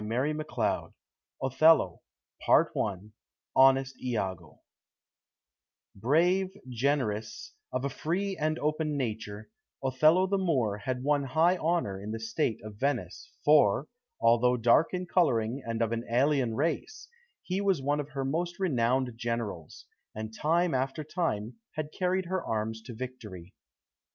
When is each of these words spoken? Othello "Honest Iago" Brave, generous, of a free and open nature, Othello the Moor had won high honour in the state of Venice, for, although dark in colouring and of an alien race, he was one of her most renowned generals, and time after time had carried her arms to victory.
Othello 1.43 2.01
"Honest 3.55 4.01
Iago" 4.03 4.61
Brave, 5.93 6.57
generous, 6.67 7.53
of 7.71 7.85
a 7.85 7.89
free 7.91 8.35
and 8.35 8.57
open 8.57 8.97
nature, 8.97 9.51
Othello 9.83 10.25
the 10.25 10.39
Moor 10.39 10.79
had 10.79 11.03
won 11.03 11.23
high 11.25 11.55
honour 11.55 12.01
in 12.01 12.09
the 12.09 12.19
state 12.19 12.57
of 12.63 12.77
Venice, 12.79 13.31
for, 13.45 13.85
although 14.19 14.57
dark 14.57 14.91
in 14.91 15.05
colouring 15.05 15.61
and 15.63 15.83
of 15.83 15.91
an 15.91 16.03
alien 16.09 16.55
race, 16.55 17.07
he 17.43 17.61
was 17.61 17.79
one 17.79 17.99
of 17.99 18.09
her 18.09 18.25
most 18.25 18.57
renowned 18.59 19.15
generals, 19.15 19.85
and 20.15 20.35
time 20.35 20.73
after 20.73 21.03
time 21.03 21.57
had 21.75 21.91
carried 21.93 22.25
her 22.25 22.43
arms 22.43 22.81
to 22.81 22.95
victory. 22.95 23.53